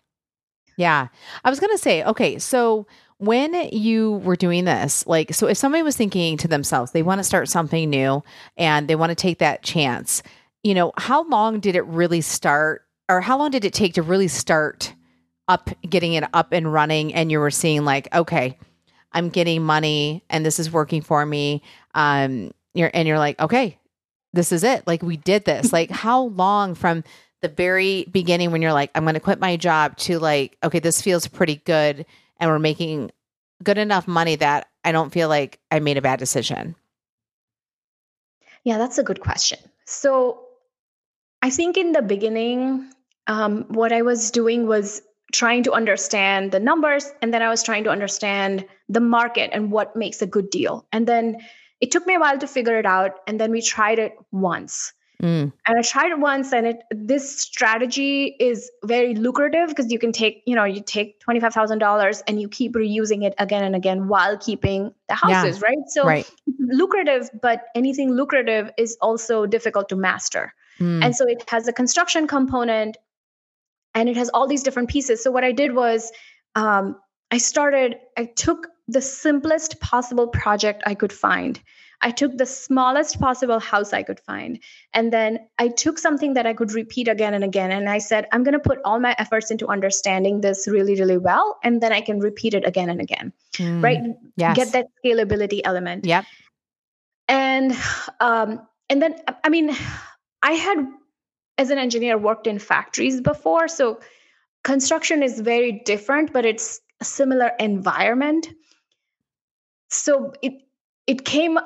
[0.77, 1.09] Yeah.
[1.43, 2.87] I was going to say, okay, so
[3.19, 7.19] when you were doing this, like, so if somebody was thinking to themselves, they want
[7.19, 8.23] to start something new
[8.57, 10.23] and they want to take that chance,
[10.63, 14.01] you know, how long did it really start or how long did it take to
[14.01, 14.93] really start
[15.49, 17.13] up, getting it up and running?
[17.13, 18.57] And you were seeing, like, okay,
[19.11, 21.61] I'm getting money and this is working for me.
[21.93, 23.77] Um, you're, and you're like, okay,
[24.31, 24.87] this is it.
[24.87, 25.73] Like, we did this.
[25.73, 27.03] like, how long from,
[27.41, 30.79] the very beginning when you're like, I'm going to quit my job to like, okay,
[30.79, 32.05] this feels pretty good
[32.39, 33.11] and we're making
[33.63, 36.75] good enough money that I don't feel like I made a bad decision?
[38.63, 39.59] Yeah, that's a good question.
[39.85, 40.41] So
[41.41, 42.91] I think in the beginning,
[43.27, 47.63] um, what I was doing was trying to understand the numbers and then I was
[47.63, 50.87] trying to understand the market and what makes a good deal.
[50.91, 51.37] And then
[51.79, 53.19] it took me a while to figure it out.
[53.27, 54.93] And then we tried it once.
[55.21, 55.51] Mm.
[55.67, 60.13] And I tried it once, and it this strategy is very lucrative because you can
[60.13, 63.65] take, you know, you take twenty five thousand dollars and you keep reusing it again
[63.65, 65.67] and again while keeping the houses, yeah.
[65.67, 65.89] right?
[65.89, 66.31] So right.
[66.57, 70.53] lucrative, but anything lucrative is also difficult to master.
[70.79, 71.03] Mm.
[71.03, 72.95] And so it has a construction component,
[73.93, 75.21] and it has all these different pieces.
[75.21, 76.13] So what I did was,
[76.55, 76.95] um,
[77.29, 77.97] I started.
[78.17, 81.59] I took the simplest possible project I could find
[82.01, 84.59] I took the smallest possible house I could find.
[84.93, 87.71] And then I took something that I could repeat again and again.
[87.71, 91.17] And I said, I'm going to put all my efforts into understanding this really, really
[91.17, 91.59] well.
[91.63, 93.33] And then I can repeat it again and again.
[93.53, 93.99] Mm, right?
[94.37, 94.55] Yes.
[94.55, 96.05] Get that scalability element.
[96.05, 96.25] Yep.
[97.27, 97.77] And
[98.19, 99.75] um, and then I mean,
[100.41, 100.77] I had
[101.57, 103.67] as an engineer worked in factories before.
[103.67, 103.99] So
[104.63, 108.47] construction is very different, but it's a similar environment.
[109.89, 110.53] So it
[111.07, 111.57] it came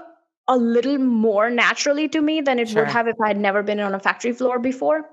[0.47, 2.83] a little more naturally to me than it sure.
[2.83, 5.09] would have if I had never been on a factory floor before.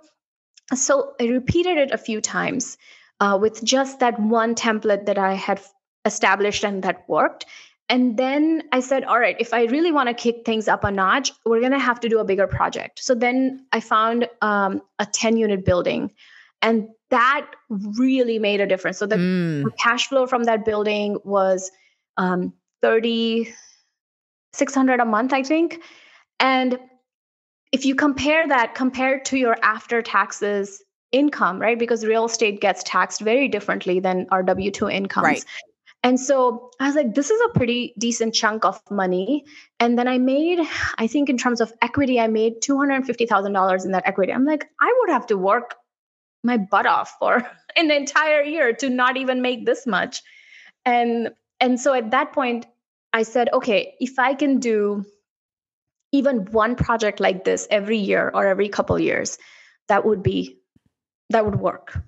[0.75, 2.79] So I repeated it a few times
[3.21, 5.61] uh, with just that one template that I had
[6.05, 7.47] established and that worked.
[7.89, 10.93] And then I said, all right, if I really want to kick things up a
[10.93, 13.03] notch, we're going to have to do a bigger project.
[13.03, 16.13] So then I found um, a 10 unit building.
[16.63, 18.99] And that really made a difference.
[18.99, 19.65] So the, mm.
[19.65, 21.73] the cash flow from that building was
[22.17, 23.53] um, 30,
[24.53, 25.83] 600 a month, I think.
[26.39, 26.79] And
[27.73, 31.79] if you compare that compared to your after taxes income, right?
[31.79, 35.25] Because real estate gets taxed very differently than our W 2 incomes.
[35.25, 35.45] Right.
[36.03, 39.45] And so I was like, this is a pretty decent chunk of money.
[39.79, 40.59] And then I made,
[40.97, 44.33] I think in terms of equity, I made $250,000 in that equity.
[44.33, 45.75] I'm like, I would have to work
[46.43, 50.23] my butt off for an entire year to not even make this much.
[50.87, 52.67] And and so at that point,
[53.13, 55.05] I said, okay, if I can do
[56.13, 59.39] even one project like this every year or every couple years,
[59.89, 60.59] that would be
[61.31, 61.99] that would work.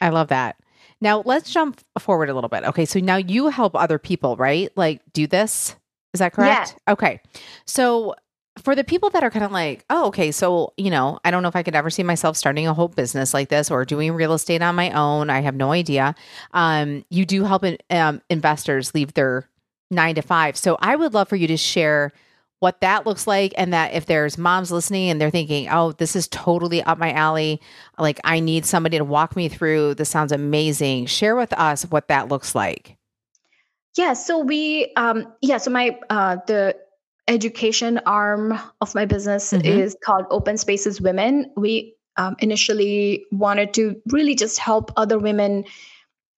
[0.00, 0.56] I love that.
[1.00, 2.64] Now let's jump forward a little bit.
[2.64, 4.70] Okay, so now you help other people, right?
[4.76, 5.76] Like do this.
[6.12, 6.74] Is that correct?
[6.86, 6.92] Yeah.
[6.92, 7.20] Okay.
[7.66, 8.14] So
[8.58, 11.42] for the people that are kind of like, oh, okay, so, you know, I don't
[11.42, 14.12] know if I could ever see myself starting a whole business like this or doing
[14.12, 15.30] real estate on my own.
[15.30, 16.14] I have no idea.
[16.52, 19.48] Um, you do help in, um, investors leave their
[19.90, 20.56] nine to five.
[20.56, 22.12] So I would love for you to share
[22.58, 26.14] what that looks like and that if there's moms listening and they're thinking, oh, this
[26.14, 27.60] is totally up my alley,
[27.98, 31.06] like I need somebody to walk me through, this sounds amazing.
[31.06, 32.96] Share with us what that looks like.
[33.96, 36.76] Yeah, so we um yeah, so my uh the
[37.30, 39.66] education arm of my business mm-hmm.
[39.66, 41.50] is called Open Spaces Women.
[41.56, 45.64] We um, initially wanted to really just help other women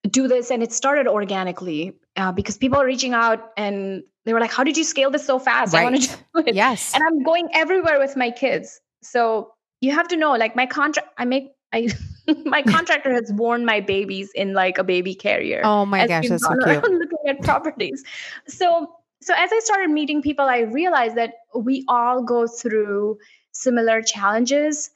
[0.08, 4.40] do this, and it started organically uh, because people are reaching out and they were
[4.40, 5.72] like, "How did you scale this so fast?
[5.72, 5.80] Right.
[5.80, 9.92] I want to do it." Yes, and I'm going everywhere with my kids, so you
[9.92, 11.88] have to know, like my contract, I make I.
[12.44, 15.62] my contractor has worn my babies in like a baby carrier.
[15.64, 16.82] Oh my gosh, that's so cute.
[16.82, 18.04] Looking at properties.
[18.46, 23.18] So so as I started meeting people, I realized that we all go through
[23.52, 24.90] similar challenges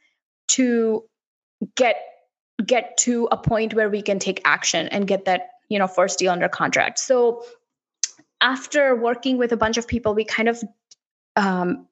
[0.49, 1.05] to
[1.77, 1.97] get
[2.65, 6.19] get to a point where we can take action and get that you know first
[6.19, 6.99] deal under contract.
[6.99, 7.45] So
[8.41, 10.62] after working with a bunch of people, we kind of
[11.37, 11.87] um,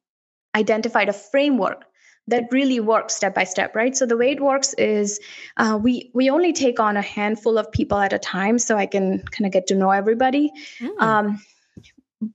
[0.55, 1.85] identified a framework
[2.27, 5.21] that really works step by step right so the way it works is
[5.59, 8.87] uh, we we only take on a handful of people at a time so i
[8.87, 11.01] can kind of get to know everybody mm.
[11.03, 11.39] um,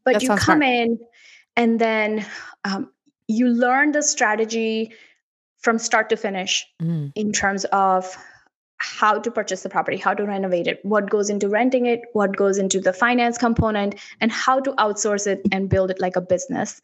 [0.04, 0.63] but that you come smart.
[0.63, 0.99] in
[1.56, 2.25] and then
[2.63, 2.91] um,
[3.28, 4.91] you learn the strategy
[5.60, 7.12] from start to finish mm.
[7.15, 8.17] in terms of
[8.78, 12.36] how to purchase the property, how to renovate it, what goes into renting it, what
[12.36, 16.21] goes into the finance component, and how to outsource it and build it like a
[16.21, 16.82] business.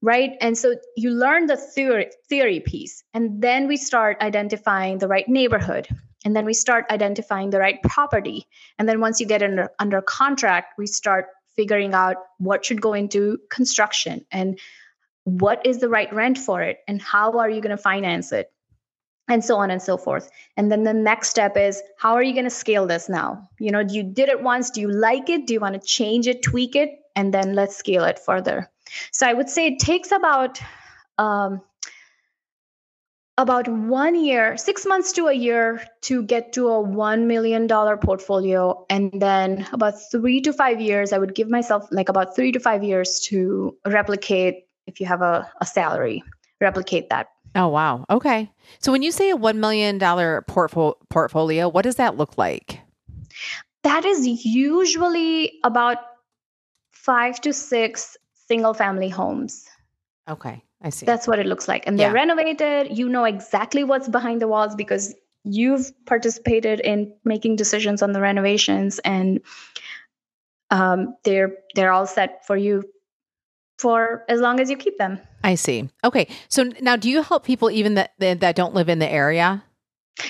[0.00, 0.32] Right.
[0.40, 5.28] And so you learn the theory, theory piece, and then we start identifying the right
[5.28, 5.86] neighborhood.
[6.24, 8.46] And then we start identifying the right property.
[8.78, 12.94] And then once you get under, under contract, we start figuring out what should go
[12.94, 14.58] into construction and
[15.24, 18.50] what is the right rent for it and how are you going to finance it
[19.28, 20.30] and so on and so forth.
[20.56, 23.48] And then the next step is how are you going to scale this now?
[23.58, 25.46] You know you did it once do you like it?
[25.46, 26.90] Do you want to change it tweak it?
[27.16, 28.70] And then let's scale it further.
[29.12, 30.60] So i would say it takes about
[31.16, 31.62] um,
[33.36, 37.68] about one year, six months to a year to get to a $1 million
[37.98, 38.86] portfolio.
[38.88, 42.60] And then about three to five years, I would give myself like about three to
[42.60, 46.22] five years to replicate if you have a, a salary,
[46.60, 47.28] replicate that.
[47.56, 48.04] Oh, wow.
[48.10, 48.50] Okay.
[48.80, 52.80] So when you say a $1 million portfo- portfolio, what does that look like?
[53.82, 55.98] That is usually about
[56.92, 58.16] five to six
[58.48, 59.66] single family homes.
[60.28, 60.62] Okay.
[60.84, 61.06] I see.
[61.06, 61.86] That's what it looks like.
[61.86, 62.14] And they're yeah.
[62.14, 62.96] renovated.
[62.96, 68.20] You know exactly what's behind the walls because you've participated in making decisions on the
[68.20, 69.40] renovations and
[70.70, 72.84] um, they're they're all set for you
[73.78, 75.18] for as long as you keep them.
[75.42, 75.88] I see.
[76.04, 76.28] Okay.
[76.48, 79.64] So now do you help people even that that don't live in the area?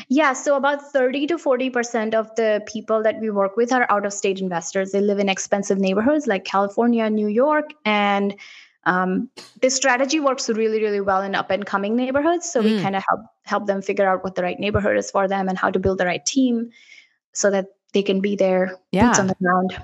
[0.08, 4.06] Yeah, so about 30 to 40% of the people that we work with are out
[4.06, 4.92] of state investors.
[4.92, 8.34] They live in expensive neighborhoods like California, New York, and
[8.86, 9.30] Um,
[9.60, 12.50] this strategy works really, really well in up and coming neighborhoods.
[12.50, 12.82] So we Mm.
[12.82, 15.58] kind of help help them figure out what the right neighborhood is for them and
[15.58, 16.70] how to build the right team
[17.32, 19.78] so that they can be there, boots on the ground.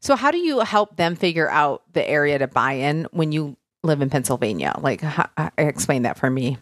[0.00, 3.56] So how do you help them figure out the area to buy in when you
[3.82, 4.74] live in Pennsylvania?
[4.80, 5.28] Like, how,
[5.58, 6.58] explain that for me.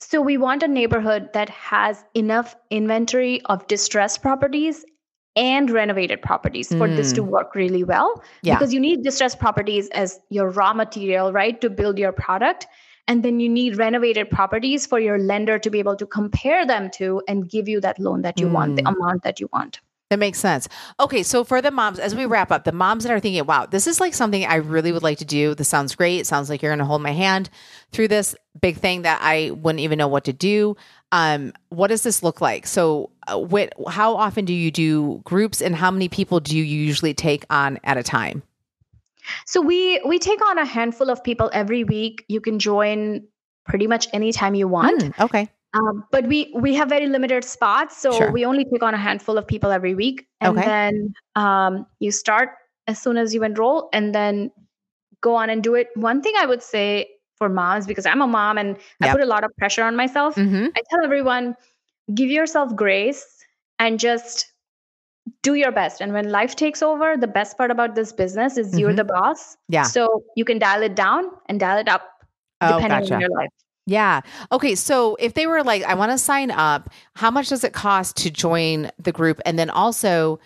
[0.00, 4.84] So we want a neighborhood that has enough inventory of distressed properties
[5.36, 7.28] and renovated properties for this to mm.
[7.28, 8.22] work really well.
[8.42, 8.56] Yeah.
[8.56, 12.66] Because you need distressed properties as your raw material, right, to build your product.
[13.08, 16.90] And then you need renovated properties for your lender to be able to compare them
[16.92, 18.94] to and give you that loan that you want, the mm.
[18.94, 19.80] amount that you want.
[20.12, 20.68] That makes sense.
[21.00, 23.64] Okay, so for the moms, as we wrap up, the moms that are thinking, wow,
[23.64, 25.54] this is like something I really would like to do.
[25.54, 26.20] This sounds great.
[26.20, 27.48] It sounds like you're going to hold my hand
[27.92, 30.76] through this big thing that I wouldn't even know what to do.
[31.12, 32.66] Um, what does this look like?
[32.66, 36.64] So, uh, what, how often do you do groups and how many people do you
[36.64, 38.42] usually take on at a time?
[39.46, 42.24] So we we take on a handful of people every week.
[42.28, 43.22] You can join
[43.66, 45.00] pretty much anytime you want.
[45.00, 45.48] Mm, okay.
[45.74, 48.32] Um, but we we have very limited spots, so Sure.
[48.32, 50.66] we only take on a handful of people every week, and Okay.
[50.66, 52.50] then um, you start
[52.88, 54.50] as soon as you enroll, and then
[55.20, 55.88] go on and do it.
[55.94, 59.26] One thing I would say for moms, because I'm a mom and I put a
[59.26, 61.56] lot of pressure on myself, hmm I tell everyone,
[62.14, 63.24] give yourself grace
[63.78, 64.52] and just
[65.42, 66.00] do your best.
[66.00, 68.96] And when life takes over, the best part about this business is you're Mhm.
[68.96, 69.56] the boss.
[69.68, 69.84] Yeah.
[69.84, 72.08] So you can dial it down and dial it up
[72.60, 73.14] Oh, depending gotcha.
[73.14, 73.50] on your life.
[73.86, 74.20] Yeah.
[74.52, 74.74] Okay.
[74.76, 78.16] So if they were like, I want to sign up, how much does it cost
[78.18, 79.40] to join the group?
[79.44, 80.38] And then also,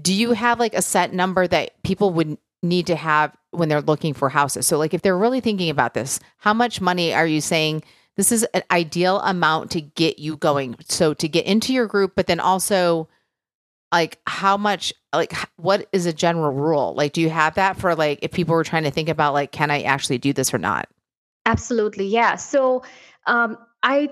[0.00, 3.82] do you have like a set number that people would need to have when they're
[3.82, 4.66] looking for houses?
[4.66, 7.82] So, like, if they're really thinking about this, how much money are you saying
[8.16, 10.76] this is an ideal amount to get you going?
[10.88, 13.08] So, to get into your group, but then also,
[13.90, 16.94] like, how much, like, what is a general rule?
[16.94, 19.52] Like, do you have that for like, if people were trying to think about, like,
[19.52, 20.88] can I actually do this or not?
[21.44, 22.06] Absolutely.
[22.06, 22.36] Yeah.
[22.36, 22.82] So
[23.26, 24.10] um, I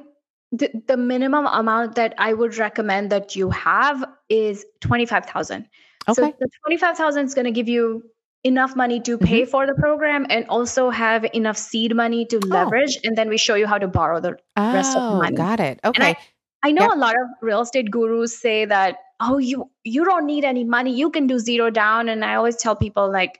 [0.52, 5.68] the, the minimum amount that I would recommend that you have is 25,000.
[6.12, 6.34] So Okay.
[6.40, 8.02] the 25,000 is going to give you
[8.44, 9.50] enough money to pay mm-hmm.
[9.50, 12.46] for the program and also have enough seed money to oh.
[12.46, 15.36] leverage and then we show you how to borrow the rest of the Oh, money.
[15.36, 15.78] got it.
[15.84, 16.16] Okay.
[16.62, 16.92] I know Yep.
[16.94, 20.94] a lot of real estate gurus say that, oh, you you don't need any money,
[20.94, 22.08] you can do zero down.
[22.08, 23.38] And I always tell people like,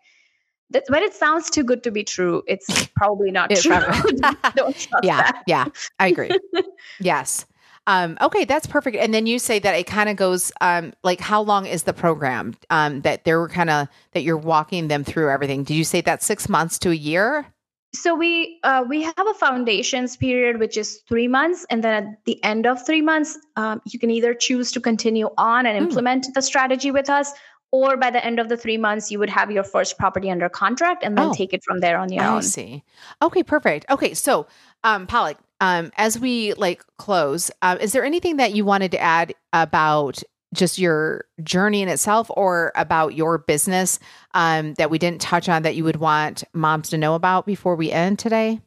[0.71, 3.77] that when it sounds too good to be true, it's probably not It's true.
[3.77, 4.21] probably-
[4.55, 5.43] don't trust yeah that.
[5.47, 5.65] yeah
[5.99, 6.31] i agree
[7.01, 7.45] yes
[7.91, 11.21] um okay that's perfect and then you say that it kind of goes um like
[11.21, 15.31] how long is the program um that they're kind of that you're walking them through
[15.31, 17.47] everything did you say that six months to a year
[17.93, 22.25] So we uh, we have a foundations period, which is three months, and then at
[22.25, 25.91] the end of three months, um, you can either choose to continue on and Hmm.
[25.91, 27.33] implement the strategy with us,
[27.73, 30.49] or by the end of the three months, you would have your first property under
[30.49, 31.35] contract, and then Oh.
[31.41, 32.37] take it from there on your i own.
[32.39, 32.85] I see
[33.23, 34.47] okay perfect okay so
[34.85, 39.01] um Palak um as we like close um is there anything that you wanted to
[39.01, 40.23] add about
[40.53, 43.99] just your journey in itself or about your business
[44.35, 47.77] um, that we didn't touch on that you would want moms to know about before
[47.77, 48.61] we end today?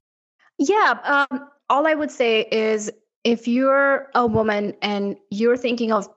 [0.57, 1.25] Yeah.
[1.31, 2.91] Um, all I would say is
[3.23, 6.07] if you're a woman and you're thinking of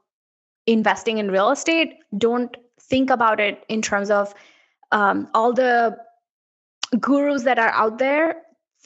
[0.66, 4.34] investing in real estate, don't think about it in terms of
[4.92, 5.96] um, all the
[7.00, 8.36] gurus that are out there.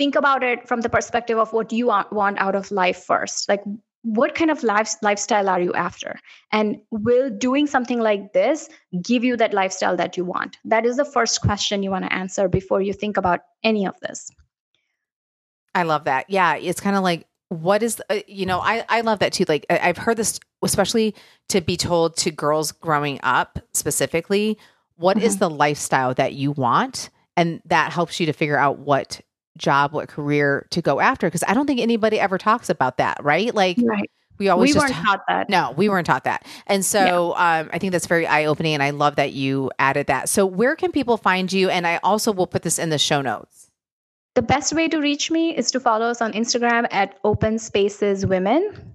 [0.00, 3.50] Think about it from the perspective of what you want, out of life first.
[3.50, 3.62] Like,
[4.02, 6.18] what kind of life, lifestyle are you after?
[6.52, 8.70] And will doing something like this
[9.02, 10.56] give you that lifestyle that you want?
[10.64, 13.94] That is the first question you want to answer before you think about any of
[14.00, 14.30] this.
[15.74, 16.30] I love that.
[16.30, 19.44] Yeah, it's kind of like what is uh, you know I I love that too.
[19.48, 21.14] Like I- I've heard this especially
[21.50, 24.56] to be told to girls growing up specifically.
[24.96, 29.20] What is the lifestyle that you want, and that helps you to figure out what
[29.58, 31.26] job, what career to go after.
[31.26, 33.54] Because I don't think anybody ever talks about that, right?
[33.54, 34.10] Like Right.
[34.38, 35.48] we always we just weren't ta- taught that.
[35.50, 36.46] no, we weren't taught that.
[36.66, 38.74] And so um, I think that's very eye opening.
[38.74, 40.28] And I love that you added that.
[40.28, 41.68] So, where can people find you?
[41.68, 43.70] And I also will put this in the show notes.
[44.36, 48.24] The best way to reach me is to follow us on Instagram at Open Spaces
[48.24, 48.94] Women,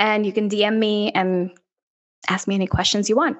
[0.00, 1.52] and you can DM me and
[2.28, 3.38] ask me any questions you want.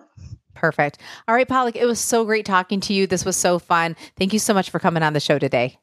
[0.54, 0.98] Perfect.
[1.26, 3.08] All right, Palak, it was so great talking to you.
[3.08, 3.96] This was so fun.
[4.16, 5.76] Thank you so much for coming on the show today.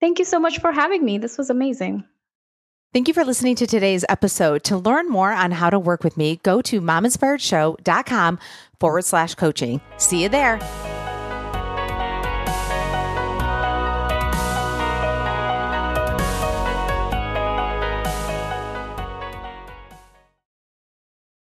[0.00, 1.18] Thank you so much for having me.
[1.18, 2.04] This was amazing.
[2.92, 4.64] Thank you for listening to today's episode.
[4.64, 8.38] To learn more on how to work with me, go to mominspiredshow.com
[8.80, 9.80] forward slash coaching.
[9.98, 10.95] See you there.